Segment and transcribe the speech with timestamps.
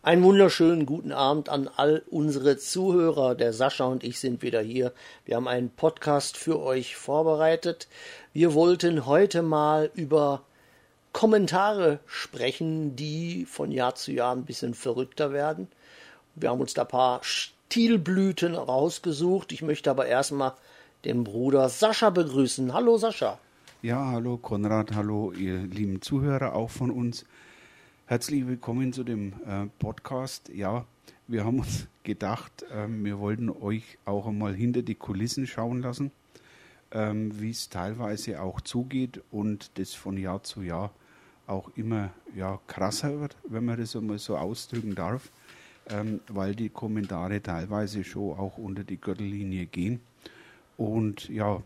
[0.00, 3.34] Einen wunderschönen guten Abend an all unsere Zuhörer.
[3.34, 4.92] Der Sascha und ich sind wieder hier.
[5.24, 7.88] Wir haben einen Podcast für euch vorbereitet.
[8.32, 10.42] Wir wollten heute mal über
[11.12, 15.66] Kommentare sprechen, die von Jahr zu Jahr ein bisschen verrückter werden.
[16.36, 19.50] Wir haben uns da ein paar Stilblüten rausgesucht.
[19.50, 20.52] Ich möchte aber erstmal
[21.04, 22.72] den Bruder Sascha begrüßen.
[22.72, 23.40] Hallo Sascha.
[23.82, 27.24] Ja, hallo Konrad, hallo ihr lieben Zuhörer auch von uns.
[28.08, 30.48] Herzlich willkommen zu dem äh, Podcast.
[30.48, 30.86] Ja,
[31.26, 36.10] wir haben uns gedacht, ähm, wir wollten euch auch einmal hinter die Kulissen schauen lassen,
[36.90, 40.90] ähm, wie es teilweise auch zugeht und das von Jahr zu Jahr
[41.46, 45.30] auch immer ja, krasser wird, wenn man das einmal so ausdrücken darf,
[45.90, 50.00] ähm, weil die Kommentare teilweise schon auch unter die Gürtellinie gehen.
[50.78, 51.62] Und ja,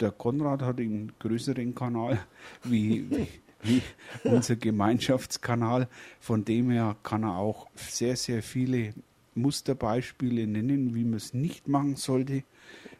[0.00, 2.18] der Konrad hat einen größeren Kanal
[2.64, 3.28] wie, wie
[3.64, 3.82] wie
[4.24, 5.88] unser Gemeinschaftskanal.
[6.20, 8.94] Von dem her kann er auch sehr, sehr viele
[9.34, 12.44] Musterbeispiele nennen, wie man es nicht machen sollte,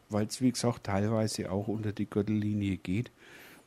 [0.09, 3.11] weil es, wie gesagt, teilweise auch unter die Gürtellinie geht.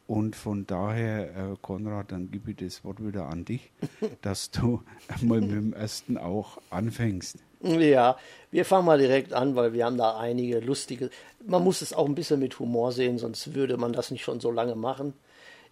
[0.07, 3.71] Und von daher, äh, Konrad, dann gebe ich das Wort wieder an dich,
[4.21, 7.39] dass du einmal mit dem ersten auch anfängst.
[7.61, 8.17] Ja,
[8.51, 11.09] wir fangen mal direkt an, weil wir haben da einige lustige.
[11.45, 14.39] Man muss es auch ein bisschen mit Humor sehen, sonst würde man das nicht schon
[14.39, 15.13] so lange machen.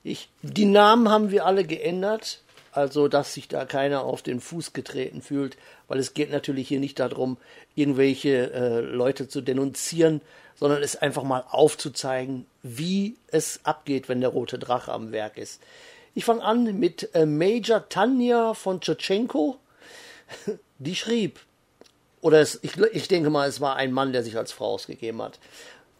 [0.06, 4.72] Ich, die Namen haben wir alle geändert, also dass sich da keiner auf den Fuß
[4.72, 7.38] getreten fühlt, weil es geht natürlich hier nicht darum,
[7.74, 10.22] irgendwelche äh, Leute zu denunzieren,
[10.56, 15.60] sondern es einfach mal aufzuzeigen, wie es abgeht, wenn der rote Drache am Werk ist.
[16.14, 19.58] Ich fange an mit äh, Major Tanja von Tschetschenko.
[20.78, 21.40] Die schrieb,
[22.22, 25.22] oder es, ich, ich denke mal, es war ein Mann, der sich als Frau ausgegeben
[25.22, 25.40] hat.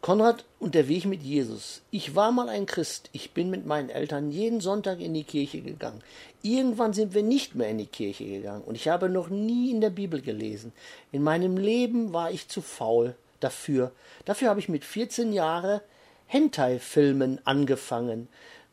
[0.06, 1.82] Konrad und der Weg mit Jesus.
[1.90, 3.10] Ich war mal ein Christ.
[3.12, 6.04] Ich bin mit meinen Eltern jeden Sonntag in die Kirche gegangen.
[6.44, 9.82] Irgendwann sind wir nicht mehr in die Kirche gegangen und ich habe noch nie in
[9.82, 10.74] der Bibel gelesen.
[11.12, 13.94] In meinem Leben war ich zu faul dafür.
[14.26, 15.82] Dafür habe ich mit 14 Jahren
[16.28, 18.28] Hentai-Filmen angefangen.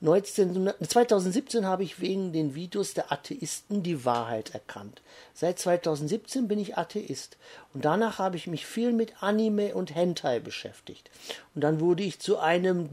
[0.05, 5.01] 2017 habe ich wegen den Videos der Atheisten die Wahrheit erkannt.
[5.33, 7.37] Seit 2017 bin ich Atheist
[7.73, 11.09] und danach habe ich mich viel mit Anime und Hentai beschäftigt.
[11.55, 12.89] Und dann wurde ich zu einem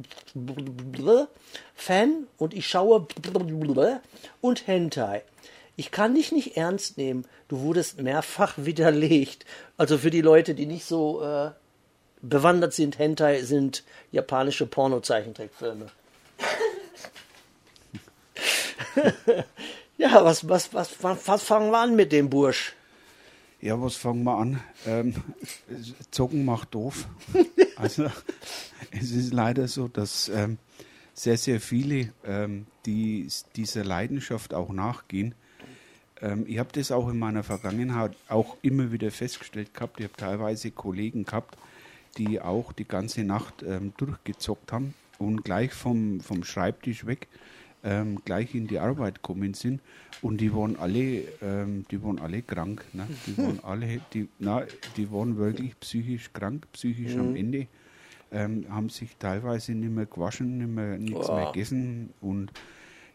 [1.74, 3.08] Fan und ich schaue
[4.41, 5.24] und Hentai.
[5.78, 7.26] Ich kann dich nicht ernst nehmen.
[7.47, 9.46] Du wurdest mehrfach widerlegt.
[9.78, 11.52] Also für die Leute, die nicht so äh,
[12.22, 15.88] bewandert sind, Hentai sind japanische Porno-Zeichentrickfilme.
[19.98, 22.74] ja, was, was, was, was fangen wir an mit dem Bursch?
[23.62, 24.62] Ja, was fangen wir an?
[24.86, 25.16] Ähm,
[26.12, 27.08] Zocken macht doof.
[27.76, 28.10] also
[28.92, 30.58] es ist leider so, dass ähm,
[31.14, 35.36] sehr, sehr viele, ähm, die dieser Leidenschaft auch nachgehen,
[36.22, 40.00] ähm, ich habe das auch in meiner Vergangenheit auch immer wieder festgestellt gehabt.
[40.00, 41.58] Ich habe teilweise Kollegen gehabt,
[42.18, 47.28] die auch die ganze Nacht ähm, durchgezockt haben und gleich vom, vom Schreibtisch weg
[47.84, 49.81] ähm, gleich in die Arbeit gekommen sind
[50.22, 52.84] und die waren alle, ähm, die waren alle krank.
[52.94, 53.07] Ne?
[53.25, 54.63] Die waren alle, die, na,
[54.97, 57.22] die waren wirklich psychisch krank, psychisch mhm.
[57.22, 57.67] am Ende.
[58.31, 61.35] Ähm, haben sich teilweise nicht mehr gewaschen, nicht mehr, nichts oh.
[61.35, 62.51] mehr gegessen und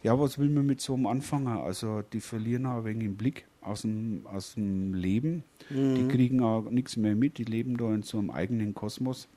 [0.05, 1.47] ja, was will man mit so einem anfangen?
[1.47, 5.43] Also die verlieren auch ein wenig den Blick aus dem, aus dem Leben.
[5.71, 5.95] Mhm.
[5.95, 9.27] Die kriegen auch nichts mehr mit, die leben da in so einem eigenen Kosmos.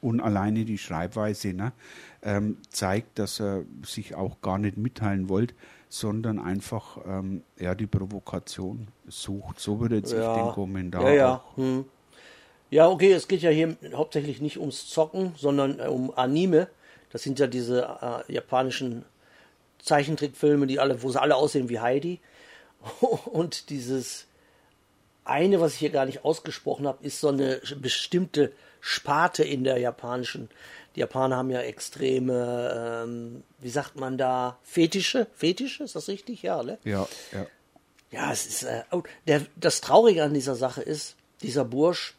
[0.00, 1.72] Und alleine die Schreibweise ne,
[2.22, 5.54] ähm, zeigt, dass er sich auch gar nicht mitteilen wollte,
[5.88, 9.58] sondern einfach ähm, ja, die Provokation sucht.
[9.60, 10.36] So würde jetzt ja.
[10.36, 11.44] ich den Kommentar ja, ja.
[11.56, 11.84] Hm.
[12.70, 16.68] Ja, okay, es geht ja hier hauptsächlich nicht ums Zocken, sondern äh, um Anime.
[17.10, 17.88] Das sind ja diese
[18.28, 19.04] äh, japanischen
[19.78, 22.20] Zeichentrickfilme, die alle, wo sie alle aussehen wie Heidi.
[23.24, 24.26] Und dieses
[25.24, 28.52] eine, was ich hier gar nicht ausgesprochen habe, ist so eine bestimmte
[28.88, 30.48] Sparte in der japanischen.
[30.96, 35.26] Die Japaner haben ja extreme, ähm, wie sagt man da, Fetische?
[35.34, 36.40] Fetische, ist das richtig?
[36.40, 36.78] Ja, ne?
[36.84, 37.46] Ja, ja.
[38.10, 42.14] Ja, es ist, äh, oh, der, das Traurige an dieser Sache ist, dieser Bursch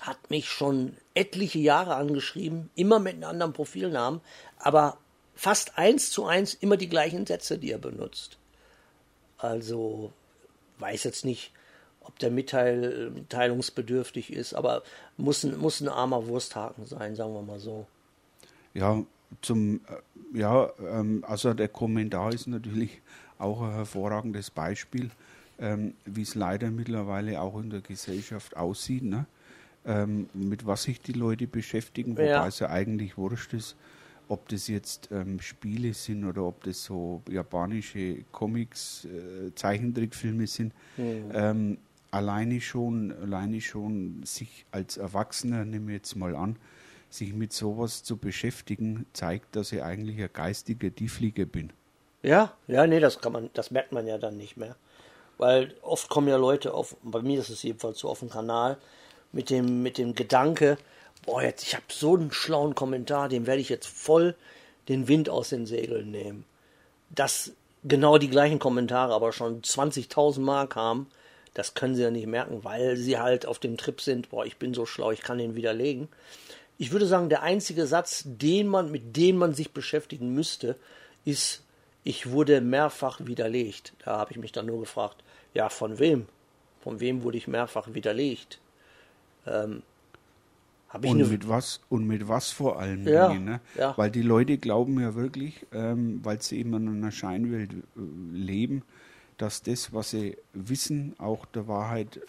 [0.00, 4.20] hat mich schon etliche Jahre angeschrieben, immer mit einem anderen Profilnamen,
[4.58, 4.98] aber
[5.36, 8.36] fast eins zu eins immer die gleichen Sätze, die er benutzt.
[9.38, 10.12] Also
[10.78, 11.52] weiß jetzt nicht,
[12.06, 14.82] ob der Mitteil, mitteilungsbedürftig ist, aber
[15.16, 17.86] muss ein, muss ein armer Wursthaken sein, sagen wir mal so.
[18.74, 19.02] Ja,
[19.40, 23.00] zum, äh, ja, ähm, also der Kommentar ist natürlich
[23.38, 25.10] auch ein hervorragendes Beispiel,
[25.58, 29.26] ähm, wie es leider mittlerweile auch in der Gesellschaft aussieht, ne?
[29.86, 32.46] Ähm, mit was sich die Leute beschäftigen, wobei ja.
[32.46, 33.76] es ja eigentlich wurscht ist,
[34.28, 35.10] ob das jetzt
[35.40, 40.72] Spiele sind oder ob das so japanische Comics, äh, Zeichentrickfilme sind.
[40.96, 41.76] Mhm.
[42.14, 46.54] Alleine schon, alleine schon sich als Erwachsener, nehme ich jetzt mal an,
[47.10, 51.72] sich mit sowas zu beschäftigen, zeigt, dass ich eigentlich ein geistiger Tieflieger bin.
[52.22, 54.76] Ja, ja, nee, das kann man, das merkt man ja dann nicht mehr.
[55.38, 58.78] Weil oft kommen ja Leute auf, bei mir ist es jedenfalls so auf dem Kanal,
[59.32, 60.78] mit dem, mit dem Gedanke,
[61.26, 64.36] boah, jetzt, ich habe so einen schlauen Kommentar, dem werde ich jetzt voll
[64.88, 66.44] den Wind aus den Segeln nehmen.
[67.10, 67.50] Dass
[67.82, 71.08] genau die gleichen Kommentare aber schon 20.000 Mark haben,
[71.54, 74.56] das können sie ja nicht merken, weil sie halt auf dem Trip sind, boah, ich
[74.56, 76.08] bin so schlau, ich kann den widerlegen.
[76.76, 80.76] Ich würde sagen, der einzige Satz, den man, mit dem man sich beschäftigen müsste,
[81.24, 81.62] ist,
[82.02, 83.94] ich wurde mehrfach widerlegt.
[84.04, 85.22] Da habe ich mich dann nur gefragt,
[85.54, 86.26] ja, von wem?
[86.82, 88.60] Von wem wurde ich mehrfach widerlegt?
[89.46, 89.82] Ähm,
[90.92, 93.60] und mit was und mit was vor allem ja, Dingen, ne?
[93.76, 93.94] ja.
[93.96, 98.00] Weil die Leute glauben ja wirklich, ähm, weil sie eben in einer Scheinwelt äh,
[98.32, 98.82] leben,
[99.38, 102.20] dass das, was sie wissen, auch der Wahrheit,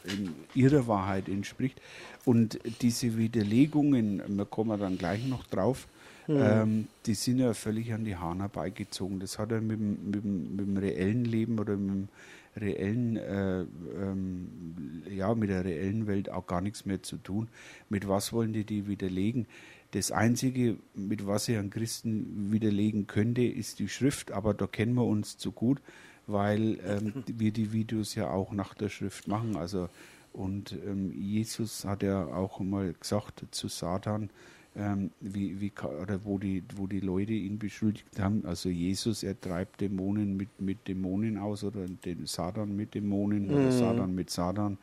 [0.54, 1.82] ihrer Wahrheit entspricht.
[2.24, 5.88] Und diese Widerlegungen, wir kommen dann gleich noch drauf,
[6.28, 6.38] mhm.
[6.40, 9.20] ähm, die sind ja völlig an die Hahn herbeigezogen.
[9.20, 12.08] Das hat ja mit dem, mit, mit dem reellen Leben oder mit dem
[12.58, 17.50] reellen, äh, ähm, ja, mit der reellen Welt auch gar nichts mehr zu tun.
[17.90, 19.46] Mit was wollen die die widerlegen?
[19.92, 24.96] Das Einzige, mit was sie an Christen widerlegen könnte, ist die Schrift, aber da kennen
[24.96, 25.80] wir uns zu gut,
[26.28, 29.56] weil ähm, wir die Videos ja auch nach der Schrift machen.
[29.56, 29.90] Also
[30.36, 34.30] und ähm, Jesus hat ja auch mal gesagt zu Satan,
[34.76, 38.46] ähm, wie, wie, oder wo die, wo die Leute ihn beschuldigt haben.
[38.46, 43.54] Also Jesus, er treibt Dämonen mit, mit Dämonen aus oder den Satan mit Dämonen mhm.
[43.54, 44.78] oder Satan mit Satan.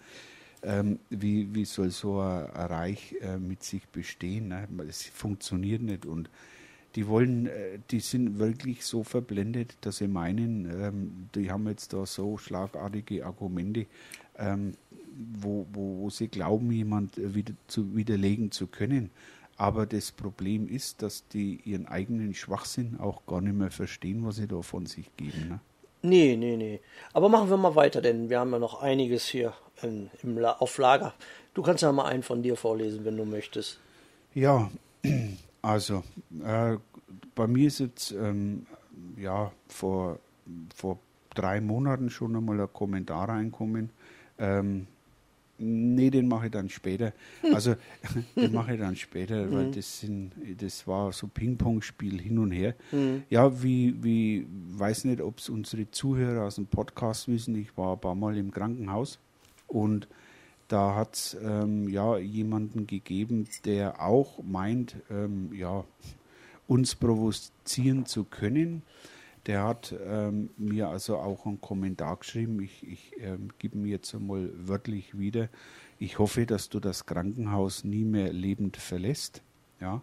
[0.62, 4.48] Ähm, wie, wie soll so ein, Reich äh, mit sich bestehen?
[4.48, 4.66] Ne?
[4.88, 6.30] Es funktioniert nicht und
[6.94, 11.92] die wollen, äh, die sind wirklich so verblendet, dass sie meinen, ähm, die haben jetzt
[11.92, 13.86] da so schlagartige Argumente,
[14.38, 14.72] ähm,
[15.34, 19.10] wo, wo, wo sie glauben, jemand wieder zu widerlegen zu können.
[19.56, 24.36] Aber das Problem ist, dass die ihren eigenen Schwachsinn auch gar nicht mehr verstehen, was
[24.36, 25.48] sie da von sich geben.
[25.48, 25.60] Ne?
[26.02, 26.80] Nee, nee, nee.
[27.12, 29.52] Aber machen wir mal weiter, denn wir haben ja noch einiges hier
[29.82, 31.14] in, im La auf Lager.
[31.54, 33.78] Du kannst ja mal einen von dir vorlesen, wenn du möchtest.
[34.34, 34.70] Ja,
[35.62, 36.02] also
[36.44, 36.76] äh,
[37.34, 38.66] bei mir ist jetzt ähm,
[39.16, 40.18] ja vor,
[40.74, 40.98] vor
[41.34, 43.90] drei Monaten schon einmal ein Kommentar reinkommen.
[44.38, 44.86] Ähm,
[45.64, 47.12] Nee, den mache ich dann später.
[47.52, 47.76] Also
[48.36, 49.72] den mache ich dann später, weil mhm.
[49.72, 52.74] das sind, das war so Ping-Pong-Spiel hin und her.
[52.90, 53.22] Mhm.
[53.30, 57.92] Ja, wie, wie, weiß nicht, ob es unsere Zuhörer aus dem Podcast wissen, ich war
[57.92, 59.20] ein paar Mal im Krankenhaus
[59.68, 60.08] und
[60.72, 65.84] da hat es ähm, ja jemanden gegeben, der auch meint, ähm, ja,
[66.66, 68.82] uns provozieren zu können.
[69.44, 72.62] Der hat ähm, mir also auch einen Kommentar geschrieben.
[72.62, 75.50] Ich, ich ähm, gebe mir jetzt einmal wörtlich wieder.
[75.98, 79.42] Ich hoffe, dass du das Krankenhaus nie mehr lebend verlässt.
[79.78, 80.00] Ja.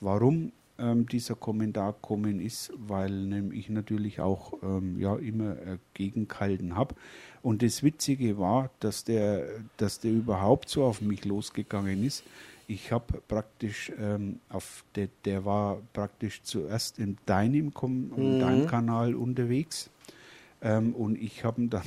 [0.00, 6.76] Warum ähm, dieser Kommentar kommen ist, weil ich natürlich auch ähm, ja, immer äh, gegengehalten
[6.76, 6.94] habe.
[7.42, 9.46] Und das Witzige war, dass der,
[9.76, 12.24] dass der überhaupt so auf mich losgegangen ist
[12.72, 17.72] ich habe praktisch ähm, auf der, der war praktisch zuerst in deinem,
[18.16, 18.66] in deinem mhm.
[18.66, 19.90] Kanal unterwegs
[20.62, 21.82] ähm, und ich habe dann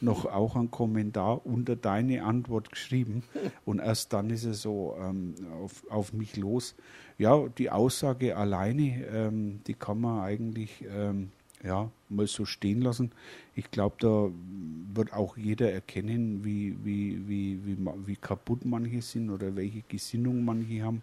[0.00, 3.22] noch auch einen Kommentar unter deine Antwort geschrieben
[3.64, 6.74] und erst dann ist er so ähm, auf, auf mich los.
[7.18, 11.30] Ja, die Aussage alleine, ähm, die kann man eigentlich ähm,
[11.64, 13.10] ja, mal so stehen lassen.
[13.54, 14.30] Ich glaube, da
[14.94, 17.76] wird auch jeder erkennen, wie, wie, wie, wie,
[18.06, 21.02] wie kaputt manche sind oder welche Gesinnung manche haben.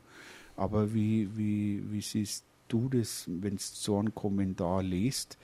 [0.55, 5.37] Aber wie, wie, wie siehst du das, wenn du so einen Kommentar liest?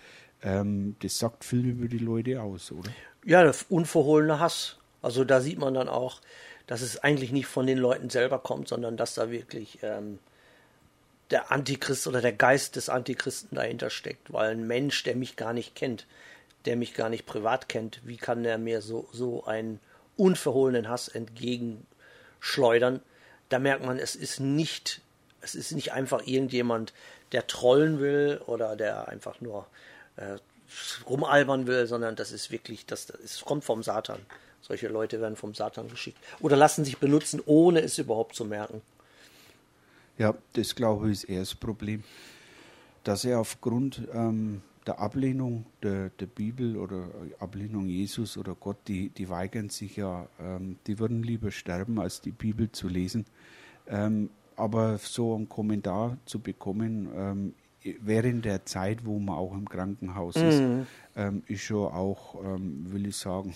[0.44, 2.90] Ähm, das sagt viel über die Leute aus, oder?
[3.26, 4.78] Ja, der unverhohlene Hass.
[5.02, 6.22] Also da sieht man dann auch,
[6.68, 10.20] dass es eigentlich nicht von den Leuten selber kommt, sondern dass da wirklich ähm,
[11.32, 15.54] der Antichrist oder der Geist des Antichristen dahinter steckt, weil ein Mensch, der mich gar
[15.54, 16.06] nicht kennt,
[16.66, 19.80] der mich gar nicht privat kennt, wie kann der mir so, so einen
[20.18, 23.02] unverhohlenen Hass entgegenschleudern?
[23.50, 25.02] Da merkt man, es ist nicht,
[25.42, 26.94] es ist nicht einfach irgendjemand,
[27.32, 29.66] der trollen will oder der einfach nur
[30.22, 30.38] äh,
[31.10, 34.20] rumalbern will, sondern das ist wirklich, das, das kommt vom Satan.
[34.62, 36.20] Solche Leute werden vom Satan geschickt.
[36.40, 38.82] Oder lassen sich benutzen, ohne es überhaupt zu merken.
[40.18, 42.04] Ja, das glaube ich ist eher das Problem,
[43.04, 47.08] dass er aufgrund ähm, der Ablehnung der, der Bibel oder
[47.40, 52.22] Ablehnung Jesus oder Gott, die, die weigern sich ja, ähm, die würden lieber sterben, als
[52.22, 53.26] die Bibel zu lesen.
[53.88, 57.54] Ähm, aber so einen Kommentar zu bekommen, ähm,
[58.02, 60.44] während der Zeit, wo man auch im Krankenhaus mhm.
[60.44, 60.62] ist,
[61.16, 63.54] ähm, ist schon auch, ähm, will ich sagen,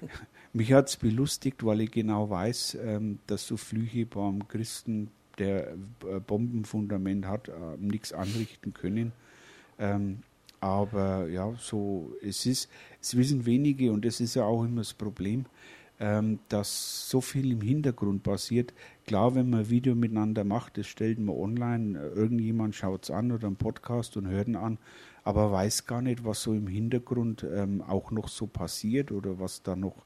[0.52, 5.72] mich hat es belustigt, weil ich genau weiß, ähm, dass so Flüche beim Christen, der
[5.72, 9.12] äh, Bombenfundament hat, äh, nichts anrichten können.
[9.78, 10.18] Ähm,
[10.60, 12.68] aber ja, so es ist,
[13.00, 15.44] es wissen wenige und das ist ja auch immer das Problem,
[15.98, 18.72] ähm, dass so viel im Hintergrund passiert.
[19.06, 23.32] Klar, wenn man ein Video miteinander macht, das stellt man online, irgendjemand schaut es an
[23.32, 24.78] oder einen Podcast und hört ihn an,
[25.24, 29.62] aber weiß gar nicht, was so im Hintergrund ähm, auch noch so passiert oder was
[29.62, 30.04] da noch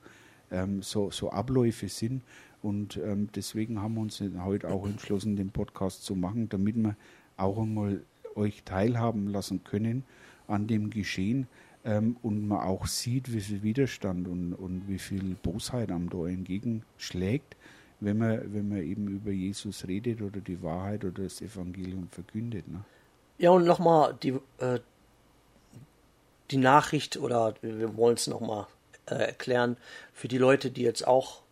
[0.51, 2.23] ähm, so, so Abläufe sind.
[2.63, 6.97] Und ähm, deswegen haben wir uns heute auch entschlossen, den Podcast zu machen, damit wir
[7.37, 8.03] auch einmal
[8.35, 10.05] euch teilhaben lassen können
[10.49, 11.49] an dem Geschehen
[11.85, 16.27] ähm, und man auch sieht, wie viel Widerstand und, und wie viel Bosheit am da
[16.27, 17.57] entgegenschlägt,
[18.01, 22.69] wenn man, wenn man eben über Jesus redet oder die Wahrheit oder das Evangelium verkündet.
[22.69, 22.85] Ne?
[23.39, 24.81] Ja, und nochmal die, äh,
[26.51, 28.67] die Nachricht oder wir wollen es nochmal
[29.07, 29.77] äh, erklären
[30.13, 31.43] für die Leute, die jetzt auch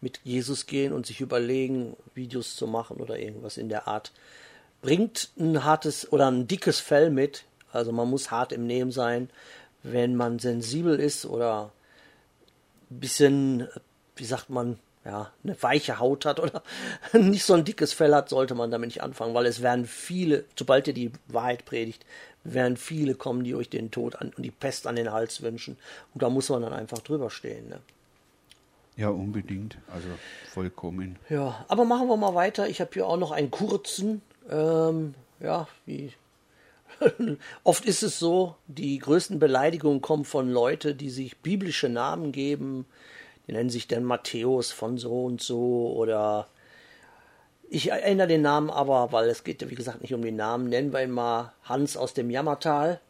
[0.00, 4.12] mit Jesus gehen und sich überlegen, Videos zu machen oder irgendwas in der Art.
[4.82, 9.30] Bringt ein hartes oder ein dickes Fell mit, also man muss hart im Nehmen sein,
[9.82, 11.72] wenn man sensibel ist oder
[12.90, 13.68] ein bisschen,
[14.16, 16.62] wie sagt man, ja, eine weiche Haut hat oder
[17.12, 20.44] nicht so ein dickes Fell hat, sollte man damit nicht anfangen, weil es werden viele,
[20.58, 22.04] sobald ihr die Wahrheit predigt,
[22.42, 25.78] werden viele kommen, die euch den Tod an, und die Pest an den Hals wünschen.
[26.12, 27.68] Und da muss man dann einfach drüber stehen.
[27.68, 27.78] Ne?
[28.96, 29.78] Ja, unbedingt.
[29.92, 30.08] Also
[30.52, 31.16] vollkommen.
[31.28, 32.68] Ja, aber machen wir mal weiter.
[32.68, 36.12] Ich habe hier auch noch einen kurzen, ähm, ja, wie
[37.64, 42.86] Oft ist es so, die größten Beleidigungen kommen von Leuten, die sich biblische Namen geben.
[43.46, 46.48] Die nennen sich dann Matthäus von so und so oder
[47.68, 50.92] ich erinnere den Namen aber, weil es geht wie gesagt nicht um den Namen, nennen
[50.92, 53.00] wir ihn mal Hans aus dem Jammertal.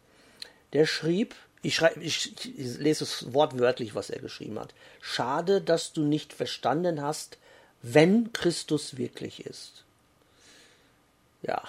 [0.72, 4.74] Der schrieb, ich, schreibe, ich, ich lese es wortwörtlich, was er geschrieben hat.
[5.00, 7.38] Schade, dass du nicht verstanden hast,
[7.82, 9.84] wenn Christus wirklich ist.
[11.42, 11.62] Ja,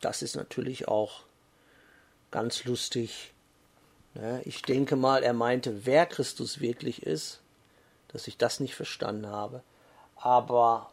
[0.00, 1.22] das ist natürlich auch
[2.30, 3.33] ganz lustig.
[4.44, 7.40] Ich denke mal, er meinte, wer Christus wirklich ist,
[8.08, 9.62] dass ich das nicht verstanden habe.
[10.16, 10.90] Aber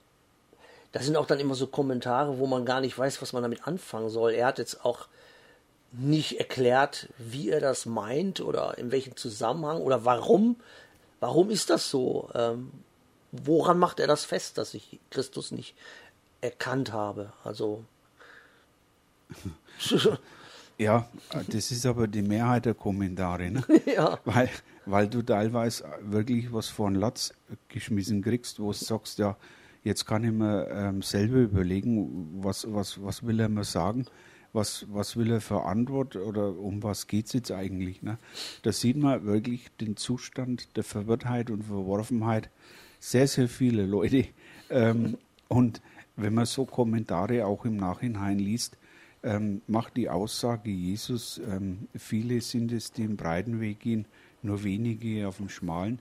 [0.92, 3.68] da sind auch dann immer so Kommentare, wo man gar nicht weiß, was man damit
[3.68, 4.34] anfangen soll.
[4.34, 5.08] Er hat jetzt auch
[5.92, 10.60] nicht erklärt, wie er das meint oder in welchem Zusammenhang oder warum.
[11.20, 12.30] Warum ist das so?
[12.34, 12.72] Ähm,
[13.32, 15.76] woran macht er das fest, dass ich Christus nicht
[16.42, 17.34] erkannt habe?
[17.44, 17.86] Also
[20.78, 21.08] ja,
[21.48, 23.64] das ist aber die Mehrheit der Kommentare, ne?
[23.86, 24.20] ja.
[24.26, 24.50] weil,
[24.86, 27.34] weil du teilweise wirklich was von Latz
[27.68, 29.38] geschmissen kriegst, wo du sagst, ja,
[29.84, 34.06] jetzt kann ich mir ähm, selber überlegen, was, was, was will er mir sagen,
[34.54, 38.02] was, was will er für Antwort oder um was geht es jetzt eigentlich.
[38.02, 38.18] Ne?
[38.64, 42.50] Da sieht man wirklich den Zustand der Verwirrtheit und Verworfenheit
[43.00, 44.26] sehr, sehr viele Leute.
[44.70, 45.82] Ähm, und
[46.16, 48.78] wenn man so Kommentare auch im Nachhinein liest,
[49.24, 54.06] ähm, macht die Aussage Jesus, ähm, viele sind es, die den breiten Weg gehen,
[54.42, 56.00] nur wenige auf dem schmalen.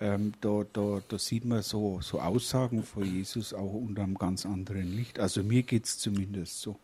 [0.00, 4.44] Ähm, da, da, da, sieht man so, so Aussagen von Jesus auch unter einem ganz
[4.44, 5.20] anderen Licht.
[5.20, 6.76] Also mir geht es zumindest so.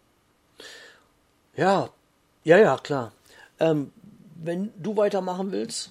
[1.57, 1.90] Ja,
[2.45, 3.12] ja, ja, klar.
[3.59, 3.90] Ähm,
[4.37, 5.90] wenn du weitermachen willst.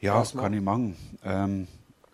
[0.00, 0.96] Ja, das kann ich machen.
[1.24, 1.66] Ähm,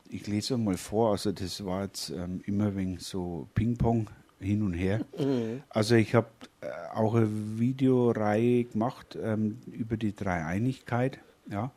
[0.08, 4.08] ich lese mal vor, also das war jetzt ähm, immer wegen so Ping-Pong
[4.40, 5.04] hin und her.
[5.18, 5.62] Mhm.
[5.68, 6.28] Also ich habe
[6.60, 7.28] äh, auch eine
[7.58, 11.18] Videoreihe gemacht ähm, über die Dreieinigkeit,
[11.50, 11.70] ja,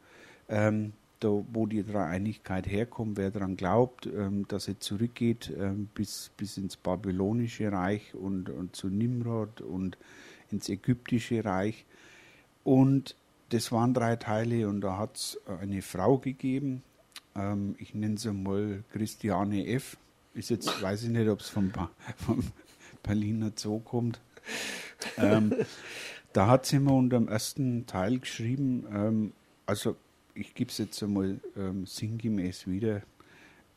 [0.50, 6.32] ähm, da, wo die Dreieinigkeit herkommt, wer daran glaubt, ähm, dass sie zurückgeht ähm, bis,
[6.38, 9.98] bis ins babylonische Reich und, und zu Nimrod und
[10.52, 11.86] ins ägyptische Reich.
[12.64, 13.16] Und
[13.50, 16.84] das waren drei Teile und da hat es eine Frau gegeben,
[17.36, 19.98] ähm, ich nenne sie mal Christiane F.,
[20.34, 21.72] ist jetzt, weiß ich nicht, ob es vom,
[22.18, 22.44] vom
[23.04, 24.20] Berliner Zoo kommt.
[25.18, 25.54] Ähm,
[26.34, 29.34] da hat sie mir unter dem ersten Teil geschrieben, ähm,
[29.66, 29.96] also
[30.36, 33.02] ich gebe es jetzt einmal ähm, sinngemäß wieder,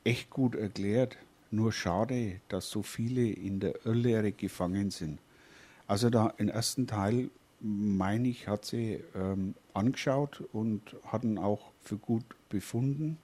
[0.05, 1.17] echt gut erklärt.
[1.51, 5.21] Nur schade, dass so viele in der Irrlehre gefangen sind.
[5.87, 11.71] Also da im ersten Teil, meine ich, hat sie ähm, angeschaut und hat ihn auch
[11.83, 13.19] für gut befunden.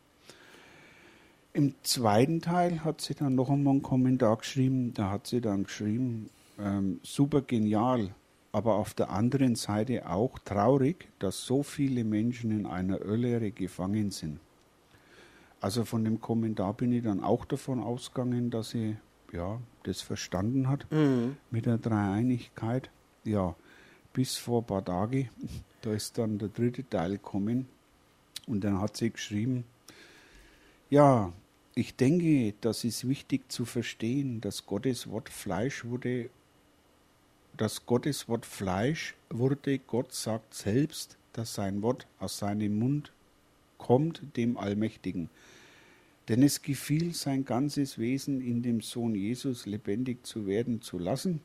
[1.54, 4.94] Im zweiten Teil hat sie dann noch einmal einen Kommentar geschrieben.
[4.94, 8.14] Da hat sie dann geschrieben, ähm, super genial,
[8.52, 14.10] aber auf der anderen Seite auch traurig, dass so viele Menschen in einer Irrlehre gefangen
[14.10, 14.40] sind.
[15.60, 18.96] Also von dem Kommentar bin ich dann auch davon ausgegangen, dass sie
[19.32, 21.36] ja, das verstanden hat Mhm.
[21.50, 22.90] mit der Dreieinigkeit.
[23.24, 23.54] Ja,
[24.12, 25.28] bis vor ein paar Tagen,
[25.82, 27.66] da ist dann der dritte Teil gekommen
[28.46, 29.64] und dann hat sie geschrieben,
[30.90, 31.32] ja,
[31.74, 36.28] ich denke, das ist wichtig zu verstehen, dass Gottes Wort Fleisch wurde,
[37.56, 43.12] dass Gottes Wort Fleisch wurde, Gott sagt selbst, dass sein Wort aus seinem Mund
[43.78, 45.30] kommt, dem Allmächtigen.
[46.28, 51.40] Denn es gefiel sein ganzes Wesen in dem Sohn Jesus lebendig zu werden zu lassen.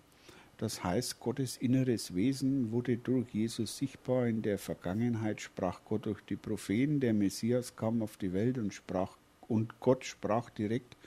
[0.57, 4.27] Das heißt, Gottes inneres Wesen wurde durch Jesus sichtbar.
[4.27, 6.99] In der Vergangenheit sprach Gott durch die Propheten.
[6.99, 9.17] Der Messias kam auf die Welt und sprach,
[9.47, 10.97] und Gott sprach direkt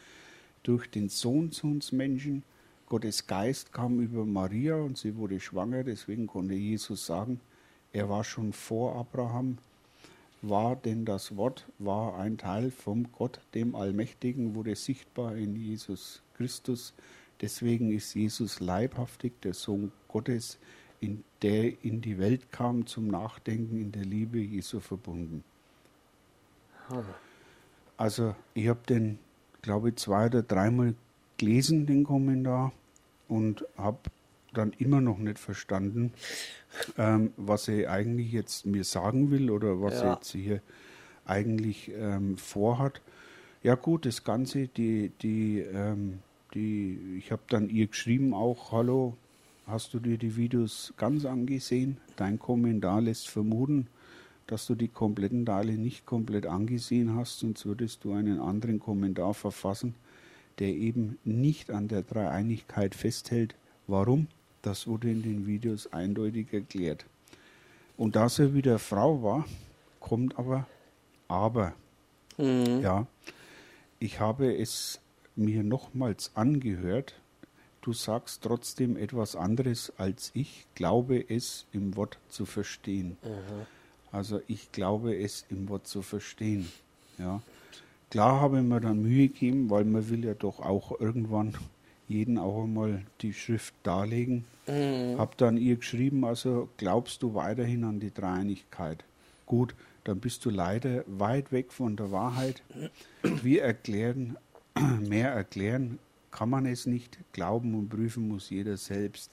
[0.63, 2.43] durch den Sohn zu uns Menschen.
[2.87, 5.85] Gottes Geist kam über Maria und sie wurde schwanger.
[5.85, 7.41] Deswegen konnte Jesus sagen,
[7.93, 9.59] er war schon vor Abraham
[10.43, 16.23] war, denn das Wort war ein Teil vom Gott, dem Allmächtigen, wurde sichtbar in Jesus
[16.37, 16.95] Christus.
[17.41, 20.59] Deswegen ist Jesus leibhaftig, der Sohn Gottes,
[21.01, 25.43] in der in die Welt kam, zum Nachdenken in der Liebe Jesu verbunden.
[28.01, 29.19] Also ich habe den,
[29.61, 30.95] glaube ich, zwei oder dreimal
[31.37, 32.73] gelesen, den Kommentar,
[33.29, 33.99] und habe
[34.55, 36.15] dann immer noch nicht verstanden,
[36.97, 40.15] ähm, was er eigentlich jetzt mir sagen will oder was er Ja.
[40.15, 40.63] jetzt hier
[41.27, 43.03] eigentlich ähm, vorhat.
[43.63, 46.21] Ja gut, das Ganze, die, die, ähm,
[46.55, 49.15] die, ich habe dann ihr geschrieben auch, hallo,
[49.67, 51.99] hast du dir die Videos ganz angesehen?
[52.17, 53.89] Dein Kommentar lässt vermuten,
[54.51, 59.33] dass du die kompletten Teile nicht komplett angesehen hast, sonst würdest du einen anderen Kommentar
[59.33, 59.95] verfassen,
[60.59, 63.55] der eben nicht an der Dreieinigkeit festhält.
[63.87, 64.27] Warum?
[64.63, 67.07] Das wurde in den Videos eindeutig erklärt.
[67.97, 69.47] Und da sie wieder Frau war,
[70.01, 70.67] kommt aber
[71.29, 71.75] aber.
[72.37, 72.81] Mhm.
[72.81, 73.07] Ja,
[73.99, 75.01] ich habe es
[75.37, 77.15] mir nochmals angehört.
[77.83, 83.17] Du sagst trotzdem etwas anderes als ich, glaube es im Wort zu verstehen.
[84.13, 86.71] Also ich glaube es im Wort zu verstehen.
[87.19, 87.41] Ja.
[88.11, 91.55] Klar habe ich mir dann Mühe gegeben, weil man will ja doch auch irgendwann
[92.09, 94.45] jeden auch einmal die Schrift darlegen.
[94.67, 95.17] Mhm.
[95.17, 99.05] Hab dann ihr geschrieben, also glaubst du weiterhin an die Dreieinigkeit?
[99.47, 102.63] Gut, dann bist du leider weit weg von der Wahrheit.
[103.23, 104.37] Wir erklären,
[105.09, 106.01] mehr erklären
[106.33, 107.19] kann man es nicht.
[107.33, 109.31] Glauben und prüfen muss jeder selbst.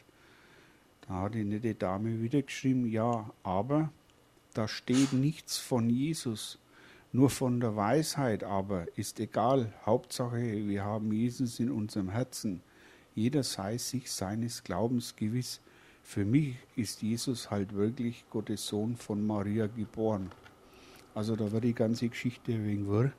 [1.07, 3.91] Da hat die nette Dame wieder geschrieben, ja, aber
[4.57, 6.57] da steht nichts von Jesus,
[7.11, 9.71] nur von der Weisheit aber, ist egal.
[9.85, 12.61] Hauptsache, wir haben Jesus in unserem Herzen.
[13.13, 15.61] Jeder sei sich seines Glaubens gewiss.
[16.01, 20.31] Für mich ist Jesus halt wirklich Gottes Sohn von Maria geboren.
[21.13, 23.11] Also da wird die ganze Geschichte ein wenig wirr,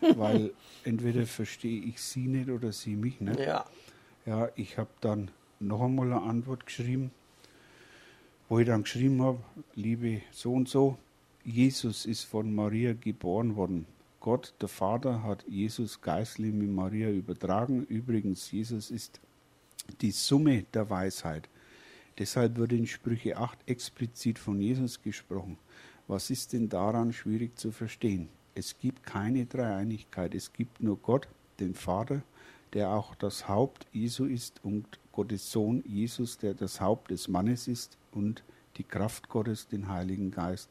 [0.16, 0.52] weil
[0.84, 3.40] entweder verstehe ich sie nicht oder sie mich nicht.
[3.40, 3.66] Ja.
[4.24, 5.30] Ja, ich habe dann
[5.60, 7.10] noch einmal eine Antwort geschrieben,
[8.48, 9.40] wo ich dann geschrieben habe,
[9.74, 10.96] liebe so und so,
[11.44, 13.86] Jesus ist von Maria geboren worden.
[14.20, 17.84] Gott, der Vater, hat Jesus geistlich mit Maria übertragen.
[17.84, 19.20] Übrigens, Jesus ist
[20.00, 21.48] die Summe der Weisheit.
[22.18, 25.58] Deshalb wird in Sprüche 8 explizit von Jesus gesprochen.
[26.08, 28.28] Was ist denn daran schwierig zu verstehen?
[28.54, 30.34] Es gibt keine Dreieinigkeit.
[30.34, 31.28] Es gibt nur Gott,
[31.60, 32.22] den Vater,
[32.72, 37.68] der auch das Haupt Jesu ist und Gottes Sohn Jesus, der das Haupt des Mannes
[37.68, 38.42] ist und
[38.76, 40.68] die Kraft Gottes, den Heiligen Geist.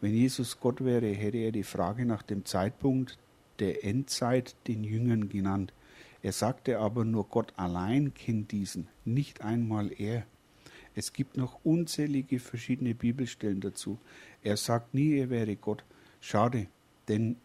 [0.00, 3.18] Wenn Jesus Gott wäre, hätte er die Frage nach dem Zeitpunkt
[3.60, 5.72] der Endzeit den Jüngern genannt.
[6.22, 10.24] Er sagte aber nur Gott allein kennt diesen, nicht einmal er.
[10.94, 13.98] Es gibt noch unzählige verschiedene Bibelstellen dazu.
[14.42, 15.84] Er sagt nie, er wäre Gott.
[16.20, 16.66] Schade,
[17.08, 17.36] denn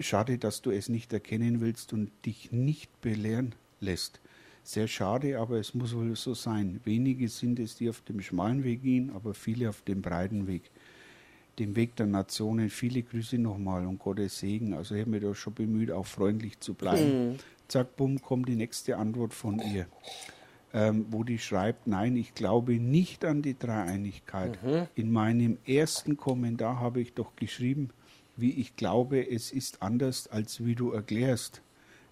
[0.00, 4.20] schade, dass du es nicht erkennen willst und dich nicht belehren lässt.
[4.64, 6.80] Sehr schade, aber es muss wohl so sein.
[6.84, 10.62] Wenige sind es, die auf dem schmalen Weg gehen, aber viele auf dem breiten Weg.
[11.58, 12.70] Dem Weg der Nationen.
[12.70, 14.72] Viele Grüße nochmal und Gottes Segen.
[14.74, 17.38] Also ich habe mich da schon bemüht, auch freundlich zu bleiben.
[17.68, 19.86] Zack, bumm, kommt die nächste Antwort von ihr
[20.74, 24.58] ähm, wo die schreibt, nein, ich glaube nicht an die Dreieinigkeit.
[24.94, 27.90] In meinem ersten Kommentar habe ich doch geschrieben,
[28.36, 31.60] wie ich glaube, es ist anders, als wie du erklärst.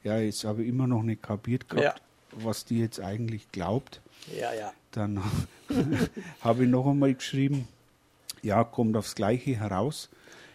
[0.05, 4.01] Ja, jetzt habe ich immer noch nicht kapiert gehabt, was die jetzt eigentlich glaubt.
[4.39, 4.73] Ja, ja.
[4.93, 5.23] Dann
[6.41, 7.69] habe ich noch einmal geschrieben,
[8.43, 10.09] ja, kommt aufs Gleiche heraus.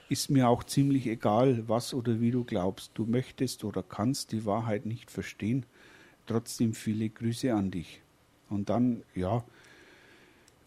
[0.07, 2.91] Ist mir auch ziemlich egal, was oder wie du glaubst.
[2.93, 5.65] Du möchtest oder kannst die Wahrheit nicht verstehen.
[6.27, 8.01] Trotzdem viele Grüße an dich.
[8.49, 9.43] Und dann, ja,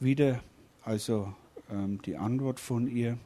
[0.00, 0.40] wieder,
[0.84, 1.32] also
[1.70, 3.18] ähm, die Antwort von ihr.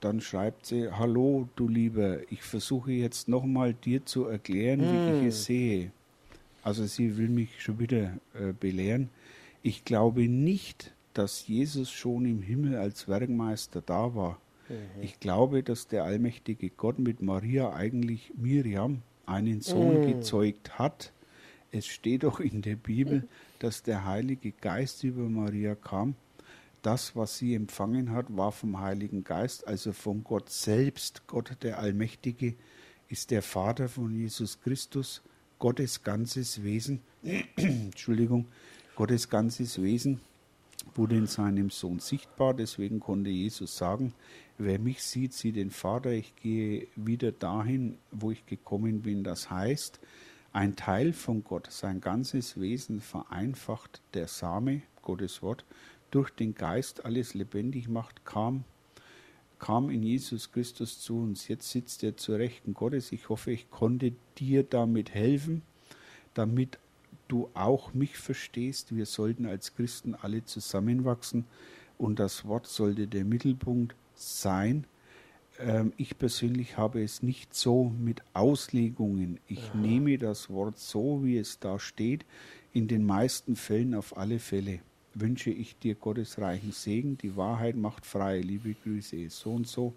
[0.00, 5.26] Dann schreibt sie, hallo du Lieber, ich versuche jetzt nochmal dir zu erklären, wie ich
[5.28, 5.92] es sehe.
[6.62, 9.10] Also sie will mich schon wieder äh, belehren.
[9.62, 14.40] Ich glaube nicht, dass Jesus schon im Himmel als Werkmeister da war.
[14.68, 15.02] Mhm.
[15.02, 20.06] Ich glaube, dass der allmächtige Gott mit Maria eigentlich Miriam einen Sohn mhm.
[20.06, 21.12] gezeugt hat.
[21.70, 26.14] Es steht doch in der Bibel, dass der Heilige Geist über Maria kam.
[26.82, 31.26] Das, was sie empfangen hat, war vom Heiligen Geist, also von Gott selbst.
[31.28, 32.54] Gott der Allmächtige
[33.08, 35.22] ist der Vater von Jesus Christus,
[35.62, 37.02] Gottes ganzes Wesen.
[37.56, 38.48] Entschuldigung,
[38.96, 40.20] Gottes ganzes Wesen
[40.96, 42.52] wurde in seinem Sohn sichtbar.
[42.52, 44.12] Deswegen konnte Jesus sagen,
[44.58, 46.10] wer mich sieht, sieht den Vater.
[46.10, 49.22] Ich gehe wieder dahin, wo ich gekommen bin.
[49.22, 50.00] Das heißt,
[50.52, 55.64] ein Teil von Gott, sein ganzes Wesen vereinfacht der Same, Gottes Wort,
[56.10, 58.64] durch den Geist alles lebendig macht, kam,
[59.62, 61.46] kam in Jesus Christus zu uns.
[61.46, 63.12] Jetzt sitzt er zur Rechten Gottes.
[63.12, 65.62] Ich hoffe, ich konnte dir damit helfen,
[66.34, 66.80] damit
[67.28, 68.94] du auch mich verstehst.
[68.94, 71.44] Wir sollten als Christen alle zusammenwachsen
[71.96, 74.84] und das Wort sollte der Mittelpunkt sein.
[75.60, 79.38] Ähm, ich persönlich habe es nicht so mit Auslegungen.
[79.46, 79.78] Ich Aha.
[79.78, 82.24] nehme das Wort so, wie es da steht.
[82.72, 84.80] In den meisten Fällen auf alle Fälle
[85.14, 87.18] wünsche ich dir Gottes reichen Segen.
[87.18, 88.40] Die Wahrheit macht frei.
[88.40, 89.94] Liebe Grüße, so und so.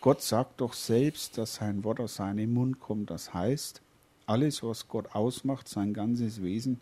[0.00, 3.10] Gott sagt doch selbst, dass sein Wort aus seinem Mund kommt.
[3.10, 3.80] Das heißt,
[4.26, 6.80] alles, was Gott ausmacht, sein ganzes Wesen,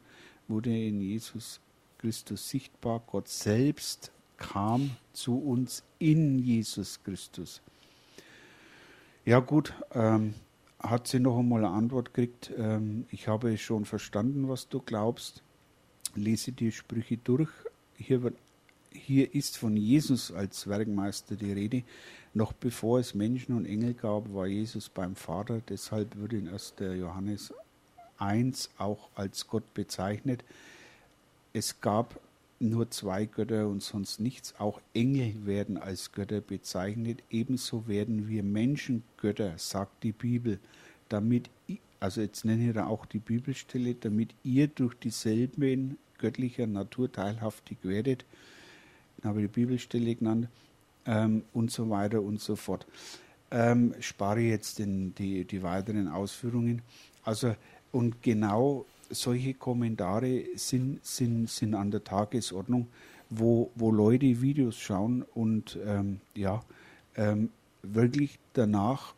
[0.48, 1.60] wurde in Jesus
[1.98, 3.02] Christus sichtbar.
[3.06, 7.62] Gott selbst kam zu uns in Jesus Christus.
[9.24, 10.34] Ja gut, ähm,
[10.80, 12.50] hat sie noch einmal eine Antwort gekriegt.
[12.58, 15.44] Ähm, ich habe schon verstanden, was du glaubst.
[16.14, 17.50] Lese die Sprüche durch.
[17.96, 18.32] Hier,
[18.90, 21.82] hier ist von Jesus als Werkmeister die Rede.
[22.34, 25.60] Noch bevor es Menschen und Engel gab, war Jesus beim Vater.
[25.68, 26.74] Deshalb wird in 1.
[26.78, 27.52] Johannes
[28.18, 30.44] 1 auch als Gott bezeichnet.
[31.52, 32.20] Es gab
[32.62, 34.54] nur zwei Götter und sonst nichts.
[34.58, 37.22] Auch Engel werden als Götter bezeichnet.
[37.30, 40.58] Ebenso werden wir Menschen Götter, sagt die Bibel,
[41.08, 41.50] damit,
[42.02, 47.78] also jetzt nenne ich da auch die Bibelstelle, damit ihr durch dieselben göttlicher Natur teilhaftig
[47.82, 48.24] werdet.
[49.18, 50.48] Ich habe die Bibelstelle genannt
[51.06, 52.88] ähm, und so weiter und so fort.
[53.52, 56.82] Ähm, spare jetzt den, die, die weiteren Ausführungen.
[57.22, 57.54] Also,
[57.92, 62.88] und genau solche Kommentare sind, sind, sind an der Tagesordnung,
[63.30, 66.64] wo, wo Leute Videos schauen und ähm, ja,
[67.14, 67.50] ähm,
[67.82, 69.14] wirklich danach,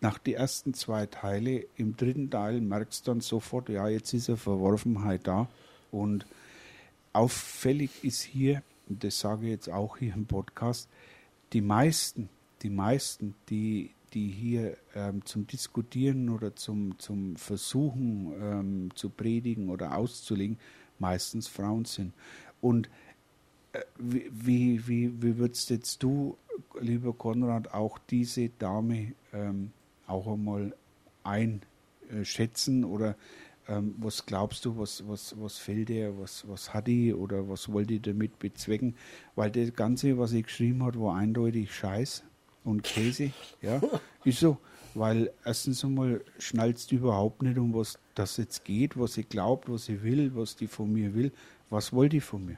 [0.00, 4.28] nach den ersten zwei Teile, im dritten Teil merkst du dann sofort, ja, jetzt ist
[4.28, 5.48] eine Verworfenheit da.
[5.90, 6.26] Und
[7.12, 10.88] auffällig ist hier, und das sage ich jetzt auch hier im Podcast,
[11.52, 12.28] die meisten,
[12.62, 19.68] die meisten, die, die hier ähm, zum Diskutieren oder zum, zum Versuchen ähm, zu predigen
[19.70, 20.58] oder auszulegen,
[20.98, 22.12] meistens Frauen sind.
[22.60, 22.88] Und
[23.72, 26.36] äh, wie, wie, wie würdest jetzt du,
[26.80, 29.72] lieber Konrad, auch diese Dame ähm,
[30.06, 30.74] auch einmal
[31.24, 33.16] einschätzen oder
[33.68, 37.72] ähm, was glaubst du, was, was, was fehlt ihr, was, was hat die oder was
[37.72, 38.94] wollt ihr damit bezwecken?
[39.34, 42.22] Weil das Ganze, was ich geschrieben habe, war eindeutig Scheiß
[42.64, 43.32] und Käse.
[43.60, 43.80] Ja,
[44.24, 44.58] ist so.
[44.94, 49.68] Weil erstens einmal schnallst du überhaupt nicht, um was das jetzt geht, was sie glaubt,
[49.68, 51.32] was sie will, was die von mir will.
[51.68, 52.56] Was wollte die von mir?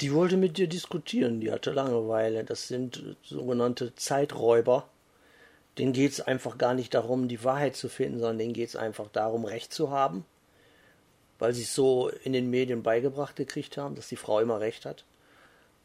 [0.00, 2.44] Die wollte mit dir diskutieren, die hatte Langeweile.
[2.44, 4.88] Das sind sogenannte Zeiträuber
[5.78, 8.76] denen geht es einfach gar nicht darum, die Wahrheit zu finden, sondern denen geht es
[8.76, 10.24] einfach darum, Recht zu haben,
[11.38, 14.86] weil sie es so in den Medien beigebracht gekriegt haben, dass die Frau immer Recht
[14.86, 15.04] hat.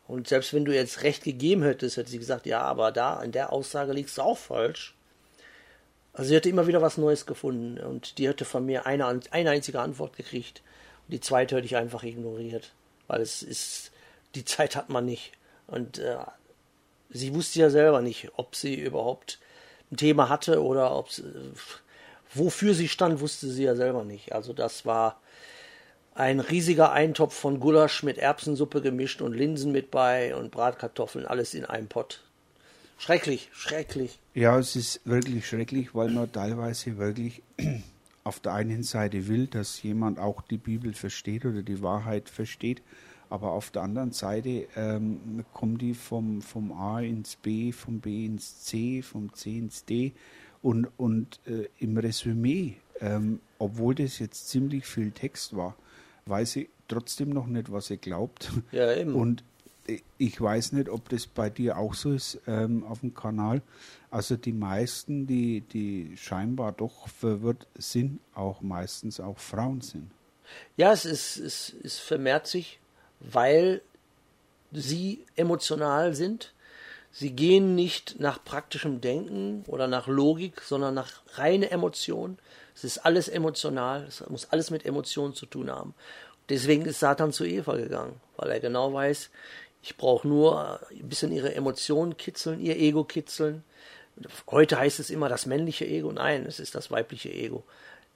[0.08, 3.32] Und selbst wenn du jetzt Recht gegeben hättest, hätte sie gesagt, ja, aber da, in
[3.32, 4.96] der Aussage liegst du auch falsch.
[6.14, 9.50] Also sie hätte immer wieder was Neues gefunden und die hätte von mir eine, eine
[9.50, 10.62] einzige Antwort gekriegt.
[11.08, 12.74] Und die zweite hätte ich einfach ignoriert,
[13.08, 13.92] weil es ist,
[14.36, 15.34] die Zeit hat man nicht.
[15.68, 16.18] Und äh,
[17.10, 19.40] sie wusste ja selber nicht, ob sie überhaupt
[19.92, 21.10] ein Thema hatte oder ob
[22.34, 24.34] wofür sie stand, wusste sie ja selber nicht.
[24.34, 25.20] Also das war
[26.14, 31.54] ein riesiger Eintopf von Gulasch mit Erbsensuppe gemischt und Linsen mit bei und Bratkartoffeln, alles
[31.54, 32.24] in einem Pott.
[32.98, 34.20] Schrecklich, schrecklich.
[34.34, 37.42] Ja, es ist wirklich schrecklich, weil man teilweise wirklich
[38.26, 42.82] auf der einen Seite will, dass jemand auch die Bibel versteht oder die Wahrheit versteht
[43.30, 48.26] aber auf der anderen Seite ähm, kommen die vom, vom A ins B, vom B
[48.26, 50.14] ins C, vom C ins D.
[50.62, 55.76] Und, und äh, im Resümee, ähm, obwohl das jetzt ziemlich viel Text war,
[56.26, 58.52] weiß ich trotzdem noch nicht, was er glaubt.
[58.72, 59.14] Ja, eben.
[59.14, 59.44] Und
[60.18, 63.62] ich weiß nicht, ob das bei dir auch so ist ähm, auf dem Kanal.
[64.12, 70.12] Also die meisten, die, die scheinbar doch verwirrt sind, auch meistens auch Frauen sind.
[70.78, 72.80] Ja, es, ist, es, es vermehrt sich,
[73.20, 73.82] weil
[74.72, 76.54] sie emotional sind.
[77.12, 82.38] Sie gehen nicht nach praktischem Denken oder nach Logik, sondern nach reine Emotion.
[82.76, 85.96] Es ist alles emotional, es muss alles mit Emotionen zu tun haben.
[86.50, 89.30] Deswegen ist Satan zu Eva gegangen, weil er genau weiß,
[89.82, 93.64] ich brauche nur ein bisschen ihre Emotionen kitzeln, ihr Ego kitzeln.
[94.50, 96.12] Heute heißt es immer das männliche Ego.
[96.12, 97.64] Nein, es ist das weibliche Ego.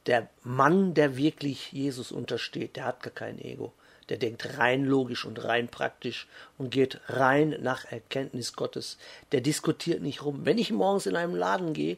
[0.05, 3.71] Der Mann, der wirklich Jesus untersteht, der hat gar kein Ego.
[4.13, 6.27] Der denkt rein logisch und rein praktisch
[6.59, 8.99] und geht rein nach Erkenntnis Gottes.
[9.31, 10.41] Der diskutiert nicht rum.
[10.43, 11.97] Wenn ich morgens in einem Laden gehe,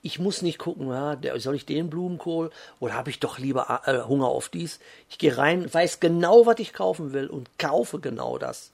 [0.00, 0.88] ich muss nicht gucken,
[1.36, 4.80] soll ich den Blumenkohl oder habe ich doch lieber äh, Hunger auf dies?
[5.10, 8.72] Ich gehe rein, weiß genau, was ich kaufen will und kaufe genau das.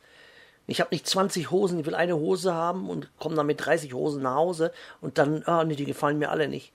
[0.68, 3.94] Ich habe nicht 20 Hosen, ich will eine Hose haben und komme dann mit 30
[3.94, 6.70] Hosen nach Hause und dann, ah, nee, die gefallen mir alle nicht.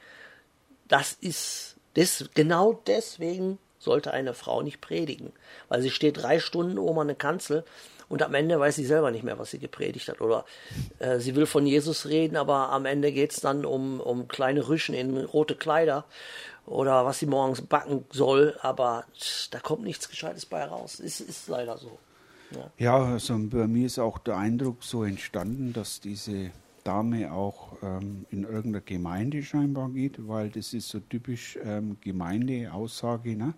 [0.89, 5.34] Das ist, das, genau deswegen sollte eine Frau nicht predigen,
[5.70, 7.63] weil sie steht drei Stunden oben an der Kanzel
[8.10, 10.22] und am Ende weiß sie selber nicht mehr, was sie gepredigt hat.
[10.22, 10.46] Oder
[11.00, 14.67] äh, sie will von Jesus reden, aber am Ende geht es dann um, um kleine
[14.67, 16.06] Rüschen in rote Kleider
[16.65, 19.06] oder was sie morgens backen soll, aber
[19.52, 21.00] da kommt nichts Gescheites bei raus.
[21.00, 21.98] Es ist leider so.
[22.52, 26.52] Ja, ja also bei mir ist auch der Eindruck so entstanden, dass diese
[26.84, 33.36] Dame auch ähm, in irgendeiner Gemeinde scheinbar geht, weil das ist so typisch ähm, Gemeindeaussage.
[33.36, 33.54] Ne?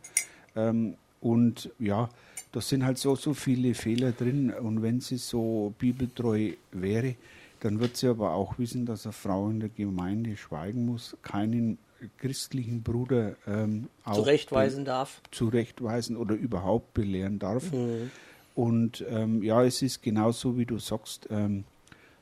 [0.55, 2.09] Ähm, und ja,
[2.51, 4.51] da sind halt so, so viele Fehler drin.
[4.51, 7.15] Und wenn sie so bibeltreu wäre,
[7.61, 11.77] dann wird sie aber auch wissen, dass eine Frau in der Gemeinde schweigen muss, keinen
[12.17, 15.21] christlichen Bruder ähm, zurechtweisen darf.
[15.31, 17.71] Zurechtweisen oder überhaupt belehren darf.
[17.71, 18.11] Mhm.
[18.55, 21.63] Und ähm, ja, es ist genauso, wie du sagst, ähm,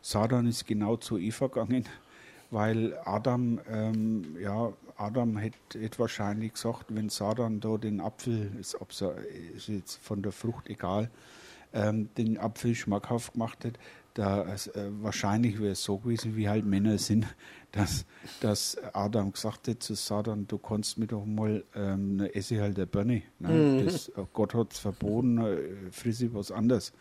[0.02, 1.86] Satan ist genau zu Eva gegangen,
[2.50, 8.78] weil Adam, ähm, ja, Adam hätte, wahrscheinlich gesagt, wenn Satan da den Apfel, ist,
[9.56, 11.10] ist jetzt von der Frucht egal,
[11.74, 13.80] ähm, den Apfel schmackhaft gemacht hätte,
[14.14, 14.58] da, äh,
[15.02, 17.26] wahrscheinlich wäre es so gewesen, wie halt Männer sind,
[17.72, 18.06] dass,
[18.42, 22.86] dass Adam gesagt hätte zu Satan, du kannst mir doch mal, ähm, esse halt der
[22.86, 23.24] Birne.
[23.40, 23.50] Ne?
[23.50, 23.86] Mhm.
[23.86, 26.92] Das, äh, Gott hat es verboten, äh, frisse was anderes.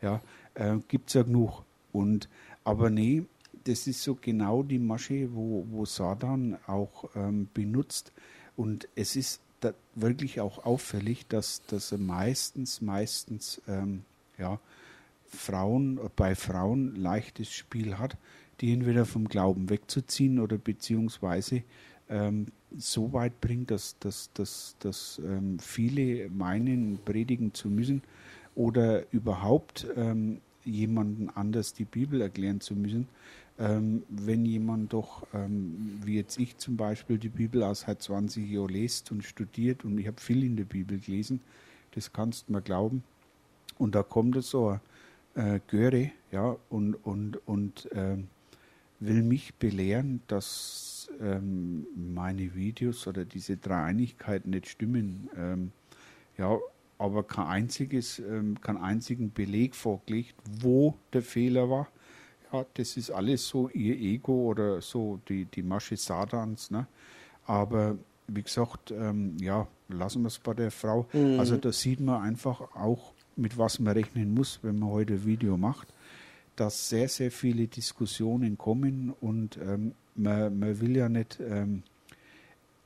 [0.00, 0.22] Ja,
[0.54, 1.64] äh, gibt es ja genug.
[1.94, 2.28] Und,
[2.64, 3.22] aber nee,
[3.64, 8.12] das ist so genau die Masche, wo, wo Satan auch ähm, benutzt.
[8.56, 9.40] Und es ist
[9.94, 14.02] wirklich auch auffällig, dass, dass er meistens, meistens, ähm,
[14.38, 14.58] ja,
[15.26, 18.16] Frauen, bei Frauen leichtes Spiel hat,
[18.60, 21.62] die entweder vom Glauben wegzuziehen oder beziehungsweise
[22.08, 28.02] ähm, so weit bringt, dass, dass, dass, dass ähm, viele meinen, predigen zu müssen
[28.54, 33.08] oder überhaupt ähm, jemanden anders die Bibel erklären zu müssen,
[33.58, 38.50] ähm, wenn jemand doch, ähm, wie jetzt ich zum Beispiel, die Bibel aus seit 20
[38.50, 41.40] Jahren liest und studiert und ich habe viel in der Bibel gelesen,
[41.92, 43.04] das kannst du mir glauben.
[43.78, 44.78] Und da kommt so
[45.34, 48.16] ein äh, Göre, ja, und, und, und äh,
[49.00, 55.28] will mich belehren, dass ähm, meine Videos oder diese Dreieinigkeit nicht stimmen.
[55.36, 55.72] Ähm,
[56.38, 56.58] ja,
[56.98, 61.88] aber kein einziges, ähm, keinen einzigen Beleg vorgelegt, wo der Fehler war.
[62.52, 66.70] Ja, das ist alles so ihr Ego oder so die, die Masche Satans.
[66.70, 66.86] Ne?
[67.46, 71.06] Aber wie gesagt, ähm, ja, lassen wir es bei der Frau.
[71.12, 71.38] Mhm.
[71.40, 75.24] Also da sieht man einfach auch, mit was man rechnen muss, wenn man heute ein
[75.24, 75.92] Video macht,
[76.56, 81.82] dass sehr, sehr viele Diskussionen kommen und ähm, man, man will ja nicht, ähm,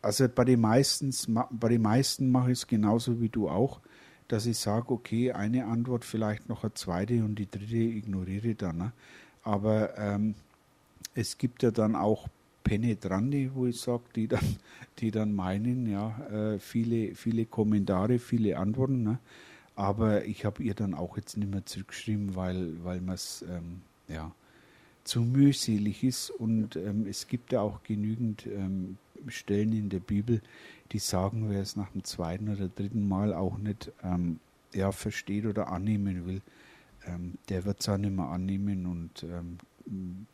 [0.01, 1.12] also bei den meisten,
[1.51, 3.81] bei den meisten mache ich es genauso wie du auch
[4.29, 8.79] dass ich sage, okay, eine Antwort, vielleicht noch eine zweite und die dritte ignoriere dann.
[8.79, 8.93] Ne?
[9.43, 10.35] Aber ähm,
[11.14, 12.29] es gibt ja dann auch
[12.62, 14.57] Penetrante, wo ich sage, die dann,
[14.99, 19.03] die dann meinen, ja, äh, viele, viele Kommentare, viele Antworten.
[19.03, 19.19] Ne?
[19.75, 23.81] Aber ich habe ihr dann auch jetzt nicht mehr zurückgeschrieben, weil, weil man es ähm,
[24.09, 24.33] ja,
[25.05, 26.31] zu mühselig ist.
[26.31, 30.43] Und ähm, es gibt ja auch genügend ähm, Stellen in der Bibel,
[30.92, 34.40] die sagen, wer es nach dem zweiten oder dritten Mal auch nicht ähm,
[34.72, 36.40] ja, versteht oder annehmen will,
[37.07, 39.59] ähm, der wird es auch nicht mehr annehmen und ähm,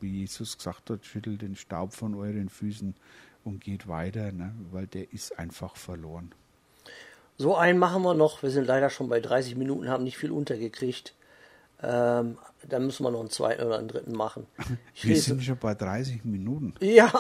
[0.00, 2.94] wie Jesus gesagt hat, schüttelt den Staub von euren Füßen
[3.44, 4.54] und geht weiter, ne?
[4.72, 6.32] weil der ist einfach verloren.
[7.36, 8.42] So einen machen wir noch.
[8.42, 11.14] Wir sind leider schon bei 30 Minuten, haben nicht viel untergekriegt.
[11.86, 14.46] Ähm, dann müssen wir noch einen zweiten oder einen dritten machen.
[14.94, 16.74] Ich wir sind schon bei 30 Minuten.
[16.80, 17.12] Ja,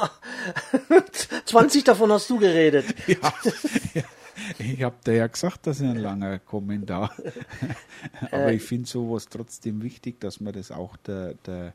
[1.44, 2.86] 20 davon hast du geredet.
[3.06, 3.32] Ja,
[3.94, 4.02] ja,
[4.58, 7.14] Ich habe dir ja gesagt, das ist ein langer Kommentar.
[8.30, 8.54] Aber Äh.
[8.54, 11.74] ich finde sowas trotzdem wichtig, dass man das auch der, der,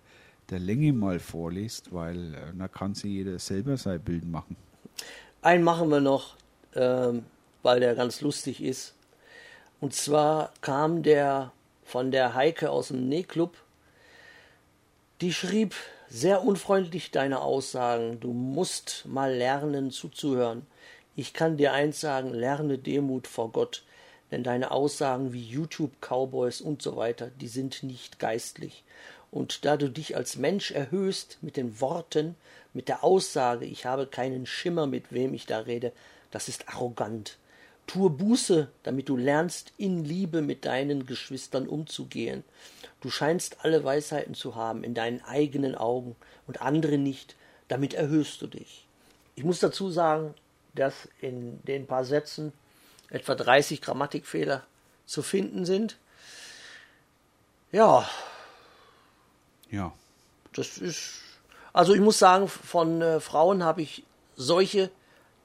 [0.49, 4.56] der Länge mal vorliest, weil äh, da kann sich jeder selber sein Bild machen.
[5.41, 6.36] Einen machen wir noch,
[6.75, 7.23] ähm,
[7.62, 8.95] weil der ganz lustig ist.
[9.80, 11.52] Und zwar kam der
[11.89, 13.58] von der Heike aus dem Nähclub.
[15.21, 15.73] Die schrieb
[16.08, 18.19] sehr unfreundlich deine Aussagen.
[18.19, 20.67] Du musst mal lernen zuzuhören.
[21.15, 23.84] Ich kann dir eins sagen, lerne Demut vor Gott.
[24.30, 28.84] Denn deine Aussagen wie YouTube, Cowboys und so weiter, die sind nicht geistlich.
[29.32, 32.36] Und da du dich als Mensch erhöhst mit den Worten,
[32.73, 35.91] mit der Aussage, ich habe keinen Schimmer, mit wem ich da rede,
[36.30, 37.38] das ist arrogant.
[37.89, 42.43] Tue Buße, damit du lernst, in Liebe mit deinen Geschwistern umzugehen.
[43.02, 47.36] Du scheinst alle Weisheiten zu haben in deinen eigenen Augen und andere nicht,
[47.67, 48.86] damit erhöhst du dich.
[49.34, 50.36] Ich muss dazu sagen,
[50.75, 52.54] dass in den paar Sätzen
[53.10, 54.67] etwa 30 Grammatikfehler
[55.08, 55.97] zu finden sind.
[57.71, 58.08] Ja,
[59.71, 59.93] Ja,
[60.54, 61.21] das ist.
[61.73, 64.04] Also ich muss sagen, von äh, Frauen habe ich
[64.36, 64.91] solche,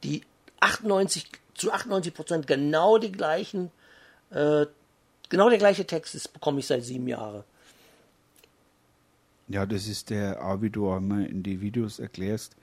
[0.02, 0.24] die
[0.60, 3.70] 98 zu 98 Prozent genau die gleichen,
[4.30, 4.66] äh,
[5.28, 7.44] genau der gleiche Text ist, bekomme ich seit sieben Jahren.
[9.48, 12.56] ja, das ist der auch, wie du einmal in die Videos erklärst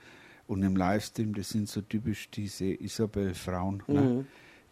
[0.46, 4.24] und im Livestream, das sind so typisch diese Isabel-Frauen, ne?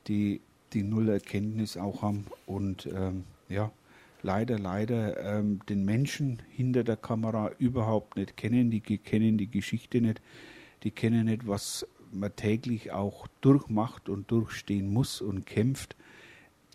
[0.07, 0.41] die
[0.73, 3.71] die null Erkenntnis auch haben und ähm, ja,
[4.23, 10.01] leider, leider ähm, den Menschen hinter der Kamera überhaupt nicht kennen, die kennen die Geschichte
[10.01, 10.21] nicht,
[10.83, 15.97] die kennen nicht, was man täglich auch durchmacht und durchstehen muss und kämpft.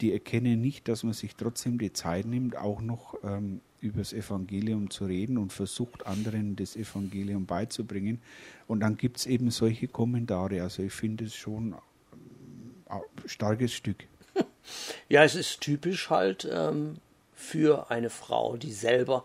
[0.01, 4.13] Die erkennen nicht, dass man sich trotzdem die Zeit nimmt, auch noch ähm, über das
[4.13, 8.21] Evangelium zu reden und versucht, anderen das Evangelium beizubringen.
[8.67, 10.61] Und dann gibt es eben solche Kommentare.
[10.61, 11.75] Also ich finde es schon
[12.87, 14.05] ein starkes Stück.
[15.09, 16.97] Ja, es ist typisch halt ähm,
[17.35, 19.23] für eine Frau, die selber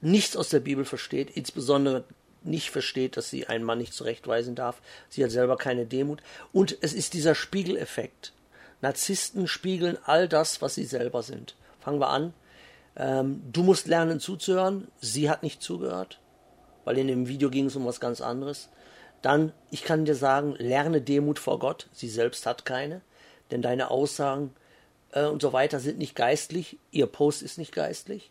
[0.00, 2.04] nichts aus der Bibel versteht, insbesondere
[2.42, 4.80] nicht versteht, dass sie einen Mann nicht zurechtweisen darf.
[5.08, 6.22] Sie hat selber keine Demut.
[6.52, 8.32] Und es ist dieser Spiegeleffekt.
[8.80, 11.54] Narzissten spiegeln all das, was sie selber sind.
[11.80, 12.32] Fangen wir an.
[12.96, 14.88] Ähm, du musst lernen zuzuhören.
[15.00, 16.18] Sie hat nicht zugehört,
[16.84, 18.68] weil in dem Video ging es um was ganz anderes.
[19.22, 21.88] Dann, ich kann dir sagen, lerne Demut vor Gott.
[21.92, 23.02] Sie selbst hat keine,
[23.50, 24.54] denn deine Aussagen
[25.12, 26.78] äh, und so weiter sind nicht geistlich.
[26.90, 28.30] Ihr Post ist nicht geistlich.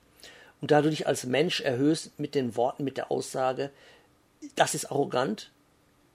[0.62, 3.72] Und da du dich als Mensch erhöhst mit den Worten, mit der Aussage,
[4.56, 5.52] das ist arrogant.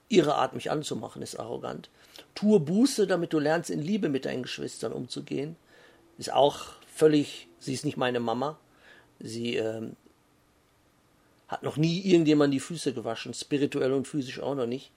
[0.08, 1.90] Ihre Art, mich anzumachen, ist arrogant.
[2.34, 5.56] Tue Buße, damit du lernst, in Liebe mit deinen Geschwistern umzugehen.
[6.18, 8.58] Ist auch völlig, sie ist nicht meine Mama.
[9.18, 9.96] Sie ähm,
[11.48, 14.90] hat noch nie irgendjemand die Füße gewaschen, spirituell und physisch auch noch nicht.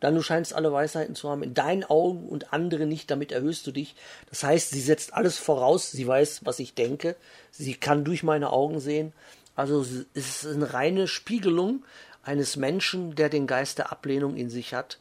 [0.00, 3.66] Dann du scheinst alle Weisheiten zu haben, in deinen Augen und andere nicht, damit erhöhst
[3.66, 3.94] du dich.
[4.28, 7.16] Das heißt, sie setzt alles voraus, sie weiß, was ich denke,
[7.50, 9.12] sie kann durch meine Augen sehen.
[9.56, 11.84] Also es ist eine reine Spiegelung
[12.24, 14.98] eines Menschen, der den Geist der Ablehnung in sich hat.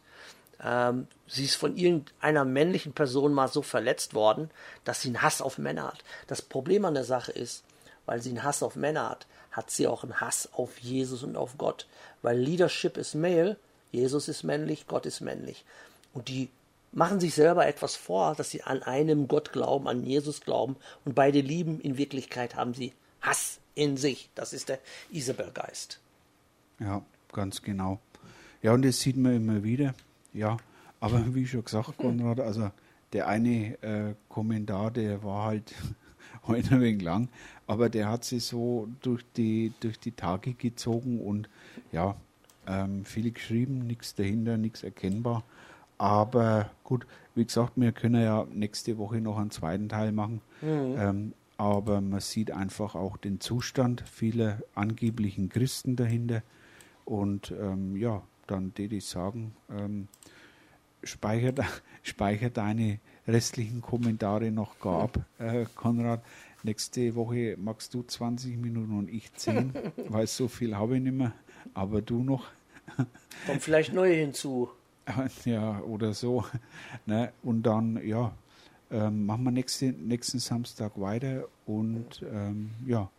[0.63, 4.49] Ähm, sie ist von irgendeiner männlichen Person mal so verletzt worden,
[4.83, 6.03] dass sie einen Hass auf Männer hat.
[6.27, 7.63] Das Problem an der Sache ist,
[8.05, 11.35] weil sie einen Hass auf Männer hat, hat sie auch einen Hass auf Jesus und
[11.37, 11.87] auf Gott.
[12.21, 13.57] Weil Leadership ist male,
[13.91, 15.63] Jesus ist männlich, Gott ist männlich.
[16.13, 16.49] Und die
[16.91, 21.15] machen sich selber etwas vor, dass sie an einem Gott glauben, an Jesus glauben und
[21.15, 21.79] beide lieben.
[21.81, 24.29] In Wirklichkeit haben sie Hass in sich.
[24.35, 24.79] Das ist der
[25.11, 25.99] Isabel-Geist.
[26.79, 27.99] Ja, ganz genau.
[28.61, 29.93] Ja, und das sieht man immer wieder.
[30.33, 30.57] Ja,
[30.99, 32.71] aber wie schon gesagt, Konrad, also
[33.11, 35.73] der eine äh, Kommentar, der war halt
[36.47, 37.29] heute ein wenig lang,
[37.67, 41.49] aber der hat sich so durch die, durch die Tage gezogen und
[41.91, 42.15] ja,
[42.67, 45.43] ähm, viel geschrieben, nichts dahinter, nichts erkennbar.
[45.97, 50.41] Aber gut, wie gesagt, wir können ja nächste Woche noch einen zweiten Teil machen.
[50.61, 56.41] Ähm, aber man sieht einfach auch den Zustand vieler angeblichen Christen dahinter.
[57.05, 60.07] Und ähm, ja, dann würde ich sagen, ähm,
[61.03, 61.53] speicher,
[62.03, 66.23] speicher deine restlichen Kommentare noch gar ab, äh, Konrad.
[66.63, 69.73] Nächste Woche magst du 20 Minuten und ich 10,
[70.09, 71.33] weil so viel habe ich nicht mehr.
[71.73, 72.45] Aber du noch.
[73.45, 74.69] Kommt vielleicht neue hinzu.
[75.43, 76.45] Ja, oder so.
[77.05, 77.33] Ne?
[77.41, 78.33] Und dann, ja,
[78.91, 81.47] ähm, machen wir nächste, nächsten Samstag weiter.
[81.65, 83.09] Und ähm, ja,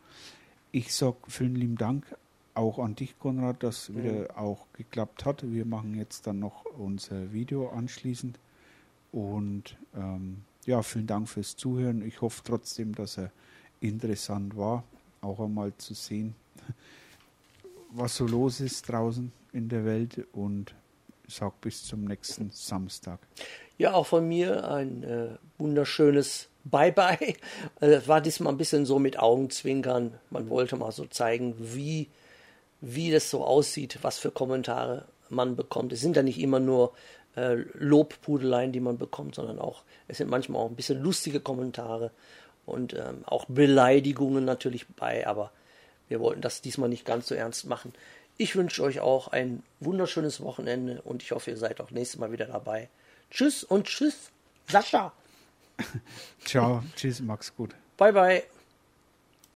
[0.73, 2.07] ich sage vielen lieben Dank
[2.55, 5.51] auch an dich, Konrad, dass wieder auch geklappt hat.
[5.51, 8.39] Wir machen jetzt dann noch unser Video anschließend.
[9.13, 12.07] Und ähm, ja, vielen Dank fürs Zuhören.
[12.07, 13.31] Ich hoffe trotzdem, dass er
[13.81, 14.85] interessant war,
[15.21, 16.35] auch einmal zu sehen,
[17.91, 20.27] was so los ist draußen in der Welt.
[20.33, 20.75] Und
[21.29, 23.19] sage bis zum nächsten Samstag.
[23.79, 25.29] Ja, auch von mir ein äh,
[25.59, 27.35] wunderschönes Bye-bye.
[27.81, 30.15] Es war diesmal ein bisschen so mit Augenzwinkern.
[30.31, 32.09] Man wollte mal so zeigen, wie,
[32.85, 35.93] wie das so aussieht, was für Kommentare man bekommt.
[35.93, 36.93] Es sind ja nicht immer nur
[37.37, 42.11] äh, Lobpudeleien, die man bekommt, sondern auch, es sind manchmal auch ein bisschen lustige Kommentare
[42.67, 45.51] und ähm, auch Beleidigungen natürlich bei, aber
[46.09, 47.93] wir wollten das diesmal nicht ganz so ernst machen.
[48.37, 52.33] Ich wünsche euch auch ein wunderschönes Wochenende und ich hoffe, ihr seid auch nächstes Mal
[52.33, 52.89] wieder dabei.
[53.31, 54.31] Tschüss und tschüss,
[54.69, 55.13] Sascha.
[56.45, 57.75] Ciao, tschüss, Max, gut.
[57.97, 58.54] Bye, bye.